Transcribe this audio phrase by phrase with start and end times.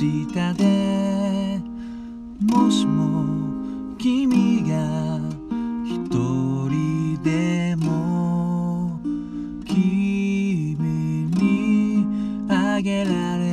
[0.00, 1.60] 下で
[2.40, 5.20] もしも君が
[5.84, 6.08] 一
[6.70, 8.98] 人でも
[9.66, 12.06] 君に
[12.48, 13.49] あげられ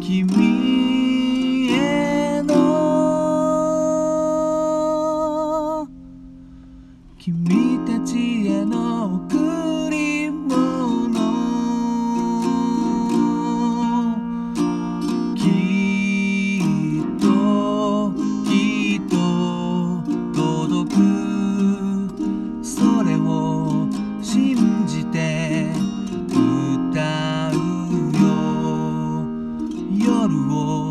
[0.00, 0.57] 君
[30.48, 30.87] 过。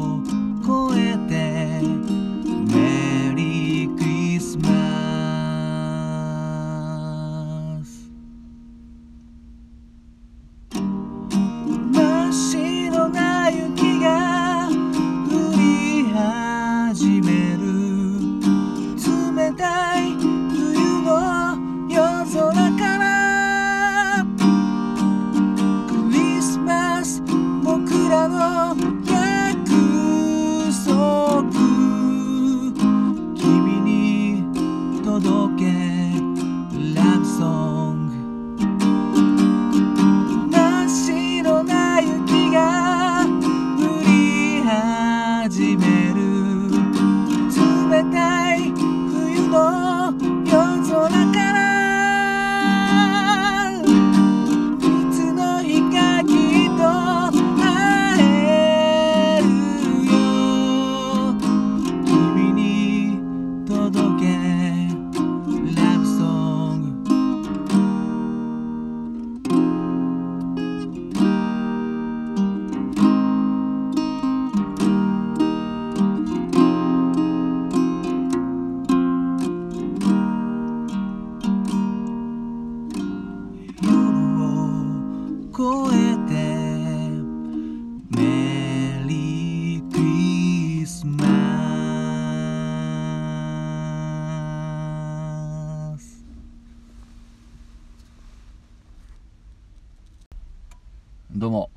[101.40, 101.70] どうも。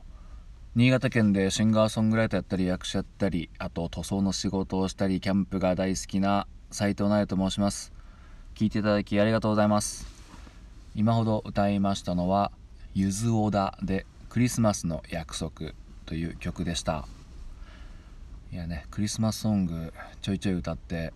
[0.74, 7.92] 新潟県でシンガーソングライターやったり役者やったりあと塗装の仕事をしたりキャンプが大好きな斉藤直と申します。
[8.54, 10.06] 聞いていただきありがとうございます。
[10.94, 12.52] 今ほど歌いましたのは
[12.96, 15.74] 「ゆずおだ」で「クリスマスの約束」
[16.06, 17.06] という曲でした。
[18.50, 19.92] いやねクリスマスソング
[20.22, 21.12] ちょいちょい歌って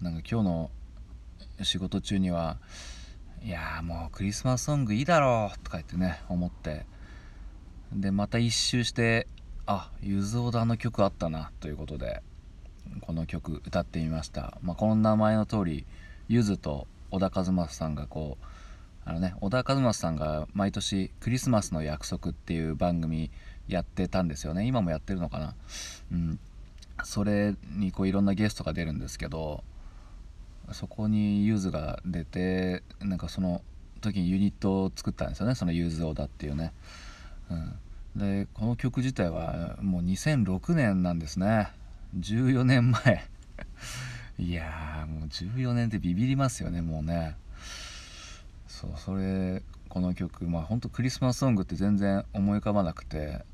[0.00, 0.70] なんか今日の
[1.62, 2.56] 仕事中には
[3.40, 6.84] いやもうクリスマスソングいいだろうとか言ってね思って
[7.92, 9.26] でまた一周して
[9.66, 12.22] あゆずおだの曲あったなということで
[13.00, 15.84] この曲歌ってみました、まあ、この名前の通り
[16.28, 18.44] ゆずと小田和正さんがこう
[19.04, 23.30] あのね小田和正さんが毎年「クリスマスの約束」っていう番組
[23.68, 24.66] やってたんですよね。
[24.66, 25.54] 今もやってるのかな。
[26.12, 26.38] うん。
[27.04, 29.62] それにこういろんなゲストが出るんですけど
[30.72, 33.62] そこにゆずが出てなんかその
[34.00, 35.54] 時にユニットを作ったんですよね。
[35.54, 36.72] そのゆずオダっていうね、
[38.16, 41.70] でこの曲自体はもう2006年なんですね。
[42.18, 43.28] 14年前。
[44.38, 47.36] いやもう14年ってビビりますよねもうね。
[48.66, 53.44] そうそれこの曲まあほんとクリスマスソングって全然思い浮かばなくて。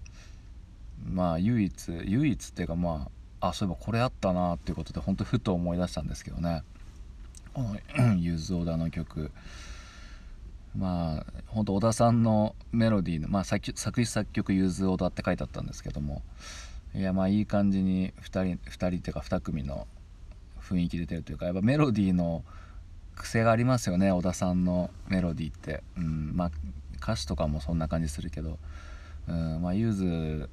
[1.07, 3.09] まあ唯一唯一っていうかま
[3.41, 6.63] ああそういえばこれあったなっていうことで本当ふと思い出したんですけどね。
[7.53, 9.31] この ゆず小田の曲。
[10.77, 16.23] まあ本当小田さんのメロディーの、まあ、作詞作曲ゆず小田って書いてあったんですけども
[16.95, 19.87] いやまあいい感じに2人2人っていうか2組の
[20.61, 22.45] 雰囲気出てるというかやっぱメロディーの
[23.15, 26.51] 癖がありますよね小田さんのメロディーって、うん、まあ
[27.01, 28.59] 歌詞とかもそんな感じするけど、
[29.29, 30.49] うんまあ、ゆず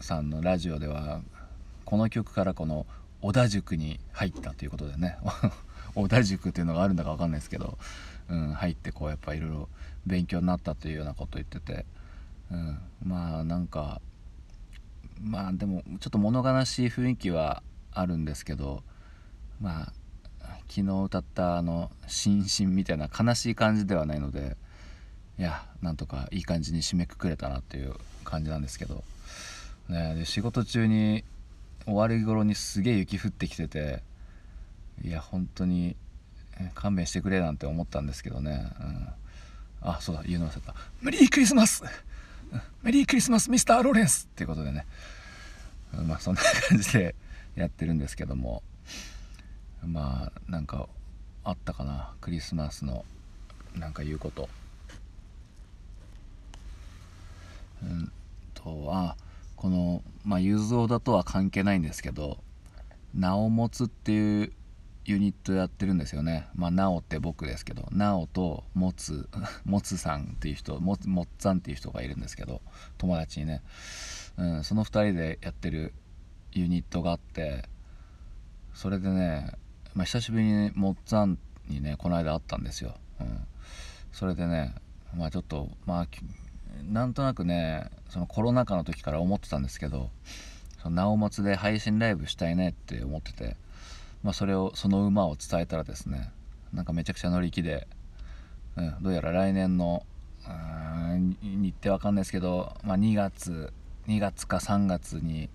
[0.00, 1.20] さんのラジオでは
[1.84, 2.86] この曲からこの
[3.20, 5.18] 小田塾に入ったということでね。
[5.98, 7.76] 小田塾っていうのがあるんだか分かんないですけど、
[8.30, 9.68] うん、入ってこうやっぱいろいろ
[10.06, 11.84] 勉強になったというようなことを言ってて、
[12.52, 14.00] うん、まあなんか
[15.20, 17.62] まあでもちょっと物悲しい雰囲気は
[17.92, 18.82] あるんですけど
[19.60, 19.92] まあ
[20.68, 24.56] 昨日歌ったあの「しんしん」みたいな悲しい感じではないので
[25.38, 29.02] いやなんとかいい感じに締めくくれたなっていう感じなんですけど、
[29.88, 31.24] ね、で仕事中に
[31.86, 34.02] 終わり頃にすげえ雪降ってきてて
[35.02, 35.96] いや本当に
[36.74, 39.08] 勘弁してくれなんて思ったんですけどね、うん、
[39.82, 41.84] あそうだ言うの忘れた「メリークリスマス!
[42.82, 44.86] メリークリスマスミスター・ローレンス!」っていうことでね。
[46.06, 47.14] まあそんな感じで
[47.54, 48.62] やってるんですけども。
[49.86, 50.88] まあなんか
[51.44, 52.12] あったかな。
[52.20, 53.04] クリスマスの
[53.74, 54.48] なんか言うこと。
[57.82, 58.12] うん
[58.54, 59.16] とあ
[59.56, 62.42] このまあ雄三だとは関係ないんですけど
[63.14, 64.52] 「名を持つ」っていう
[65.08, 66.48] ユニットやってるんですよね。
[66.54, 69.28] まあなおって僕ですけどなおともつ
[69.64, 72.60] もつさんっていう人ももっさんっていう人がいるんですけど
[72.98, 73.62] 友達にね、
[74.36, 75.94] うん、その2人でやってる
[76.52, 77.64] ユニットがあって
[78.74, 79.52] それでね
[79.94, 81.38] まあ、久しぶりにモッツァン
[81.68, 83.40] にねこの間会ったんですよ、うん、
[84.12, 84.74] それでね
[85.16, 86.06] まあちょっとまあ
[86.84, 90.10] なんとなくねそのコロナ禍の時から思ってたんですけど
[90.80, 93.56] その直松で配信ライブしたいねって思ってて、
[94.28, 96.30] まあ、それをその馬を伝えたらですね
[96.74, 97.88] なんかめちゃくちゃ乗り気で、
[98.76, 100.04] うん、どうやら来年の
[101.40, 103.72] 日程わかんないですけど、まあ、2月
[104.06, 105.48] 2月か3月に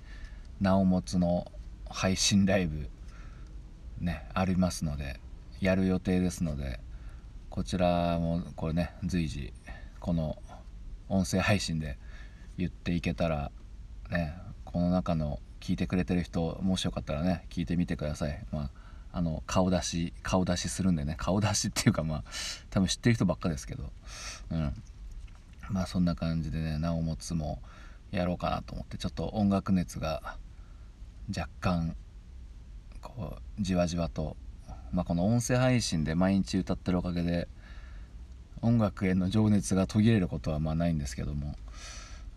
[0.60, 1.52] 直松の
[1.88, 2.90] 配信ライブ
[4.00, 5.20] ねありますので
[5.62, 6.80] やる予定ですので
[7.52, 9.54] こちらもこれね随時
[10.00, 10.36] この
[11.10, 12.00] 音声配信で
[12.58, 13.52] 言っていけたら
[14.10, 14.34] ね
[14.66, 18.46] この中の聞いてくれてる人もしよかったらね聞いてみてください。
[18.52, 18.70] まあ
[19.16, 22.24] あの顔出し顔出しするんでね顔出しっていうかまあ
[22.70, 23.90] 多分知ってる人ばっかですけど。
[24.52, 24.74] うん。
[25.70, 27.62] まあそんな感じでねなおもつも
[28.12, 30.36] やろうかなと思ってちょっと音楽熱が
[31.30, 31.96] 若干
[33.02, 34.36] こうじわじわと、
[34.92, 37.48] まあ、この音声配信で毎日歌ってるおかげで
[38.62, 41.56] 音楽への情熱が途切れることはまあないんですけども、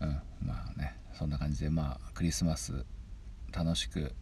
[0.00, 2.84] うん、まあねそんな感じでまあクリスマス
[3.56, 4.12] 楽しく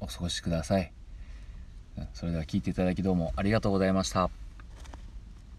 [0.00, 0.92] お過ごしください。
[2.14, 4.43] それでは聴いていただきどうもありがとうございました。